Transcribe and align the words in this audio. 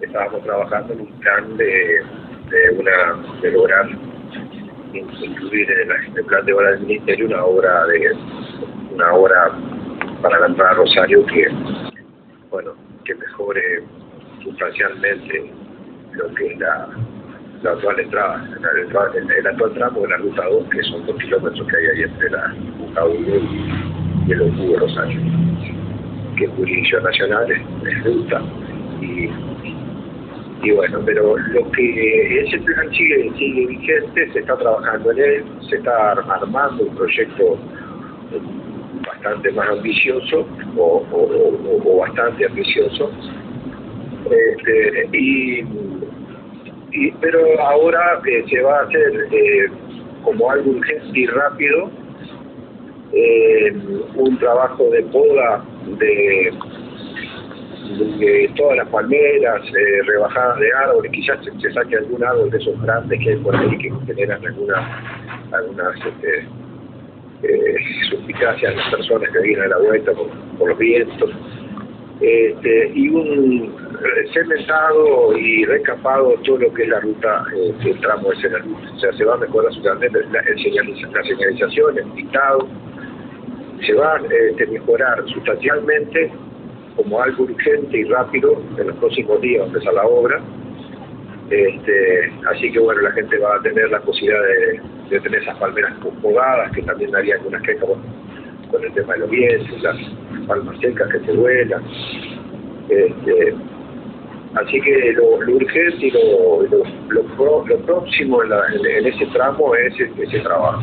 estábamos 0.00 0.44
trabajando 0.44 0.92
en 0.92 1.00
un 1.00 1.12
plan 1.18 1.56
de, 1.56 2.00
una, 2.78 3.40
de 3.42 3.50
lograr 3.50 3.88
incluir 4.94 5.68
en 5.72 5.90
el, 6.16 6.24
plan 6.24 6.46
de 6.46 6.52
obra 6.52 6.70
del 6.70 6.80
Ministerio 6.82 7.26
una 7.26 7.44
obra 7.44 7.84
de 7.86 8.12
una 8.94 9.12
obra 9.12 9.50
para 10.22 10.38
la 10.38 10.46
entrada 10.46 10.70
a 10.70 10.74
Rosario 10.74 11.26
que 11.26 11.48
bueno 12.48 12.74
que 13.04 13.12
mejore 13.16 13.82
sustancialmente 14.44 15.50
lo 16.12 16.32
que 16.36 16.46
es 16.46 16.58
la, 16.60 16.88
actual 17.68 17.98
entrada, 17.98 18.48
el, 19.16 19.30
el, 19.32 19.46
actual 19.48 19.74
tramo 19.74 20.02
de 20.02 20.08
la 20.10 20.16
ruta 20.18 20.44
2, 20.44 20.68
que 20.70 20.82
son 20.84 21.06
dos 21.06 21.16
kilómetros 21.16 21.66
que 21.66 21.76
hay 21.76 21.86
ahí 21.86 22.02
entre 22.04 22.30
la 22.30 22.54
ruta 22.78 23.04
1 23.04 23.16
y 24.28 24.32
el 24.32 24.42
Ocubo 24.42 24.78
Rosario, 24.78 25.20
que 26.36 26.44
es 26.44 26.50
jurisdicción 26.52 27.02
nacional, 27.02 27.50
es 27.50 28.04
ruta, 28.04 28.42
y 29.00 29.28
y 30.62 30.70
bueno, 30.72 31.00
pero 31.04 31.36
lo 31.36 31.70
que 31.70 32.40
ese 32.40 32.58
plan 32.58 32.90
sigue, 32.90 33.30
sigue 33.38 33.66
vigente, 33.66 34.32
se 34.32 34.38
está 34.40 34.56
trabajando 34.56 35.12
en 35.12 35.18
él, 35.18 35.44
se 35.68 35.76
está 35.76 36.12
armando 36.12 36.84
un 36.84 36.94
proyecto 36.96 37.58
bastante 39.06 39.52
más 39.52 39.68
ambicioso 39.68 40.46
o, 40.76 41.04
o, 41.10 41.80
o 41.84 41.98
bastante 41.98 42.46
ambicioso. 42.46 43.10
Este, 44.24 45.08
y, 45.16 45.60
y, 46.92 47.10
pero 47.20 47.60
ahora 47.60 48.20
eh, 48.26 48.44
se 48.50 48.60
va 48.60 48.80
a 48.80 48.82
hacer 48.82 49.28
eh, 49.30 49.68
como 50.24 50.50
algo 50.50 50.72
urgente 50.72 51.18
y 51.18 51.26
rápido 51.26 51.90
eh, 53.12 53.72
un 54.16 54.38
trabajo 54.38 54.84
de 54.90 55.02
poda 55.04 55.64
de 55.98 56.52
de 57.96 58.50
todas 58.56 58.76
las 58.76 58.88
palmeras, 58.88 59.62
eh, 59.66 60.02
rebajadas 60.06 60.58
de 60.58 60.72
árboles, 60.72 61.12
quizás 61.12 61.38
se, 61.44 61.72
saque 61.72 61.96
algún 61.96 62.22
árbol 62.22 62.50
de 62.50 62.58
esos 62.58 62.80
grandes 62.82 63.18
que 63.20 63.30
hay 63.30 63.36
por 63.36 63.56
ahí 63.56 63.78
que 63.78 63.90
generan 64.06 64.44
alguna, 64.44 65.02
algunas 65.52 65.96
este, 65.96 66.46
eh, 67.42 67.76
suspicacias 68.10 68.72
a 68.72 68.76
las 68.76 68.90
personas 68.90 69.30
que 69.30 69.40
vienen 69.40 69.64
a 69.64 69.68
la 69.68 69.78
vuelta 69.78 70.12
por, 70.12 70.68
los 70.68 70.78
vientos. 70.78 71.30
Este, 72.20 72.90
y 72.94 73.08
un 73.10 73.76
cementado 74.34 75.38
y 75.38 75.64
recapado 75.66 76.34
todo 76.44 76.58
lo 76.58 76.74
que 76.74 76.82
es 76.82 76.88
la 76.88 77.00
ruta, 77.00 77.44
eh, 77.54 77.72
el 77.84 78.00
tramo 78.00 78.30
de 78.30 78.58
ruta. 78.58 78.90
O 78.94 78.98
sea, 78.98 79.12
se 79.12 79.24
va 79.24 79.34
a 79.34 79.38
mejorar 79.38 79.72
sustancialmente 79.72 80.28
la, 80.32 80.42
la 80.42 81.22
señalización, 81.22 81.98
el 81.98 82.10
pintado, 82.12 82.68
se 83.86 83.94
va 83.94 84.16
a 84.16 84.20
este, 84.50 84.66
mejorar 84.66 85.24
sustancialmente 85.28 86.32
como 86.98 87.22
algo 87.22 87.44
urgente 87.44 87.96
y 87.96 88.04
rápido 88.04 88.60
en 88.76 88.88
los 88.88 88.96
próximos 88.96 89.40
días 89.40 89.66
empezar 89.66 89.94
la 89.94 90.04
obra. 90.04 90.40
Este, 91.48 92.32
así 92.50 92.72
que 92.72 92.80
bueno, 92.80 93.00
la 93.02 93.12
gente 93.12 93.38
va 93.38 93.54
a 93.54 93.62
tener 93.62 93.88
la 93.90 94.00
posibilidad 94.00 94.40
de, 95.08 95.20
tener 95.20 95.42
esas 95.42 95.56
palmeras 95.58 95.94
podadas, 96.20 96.72
que 96.72 96.82
también 96.82 97.14
haría 97.14 97.36
algunas 97.36 97.62
quejas 97.62 97.88
con, 98.70 98.84
el 98.84 98.92
tema 98.92 99.14
de 99.14 99.20
los 99.20 99.30
vientos, 99.30 99.82
las 99.82 99.96
palmas 100.46 100.78
secas 100.80 101.08
que 101.10 101.20
se 101.20 101.32
vuelan. 101.32 101.82
Este, 102.90 103.54
así 104.54 104.80
que 104.80 105.12
lo, 105.12 105.40
lo 105.40 105.56
urgente 105.56 106.06
y 106.06 106.10
lo, 106.10 106.62
lo, 106.64 107.64
lo, 107.64 107.76
próximo 107.86 108.42
en, 108.42 108.50
la, 108.50 108.60
en, 108.74 108.84
en, 108.84 109.06
ese 109.06 109.24
tramo 109.26 109.74
es 109.76 109.94
ese 110.00 110.40
trabajo. 110.40 110.76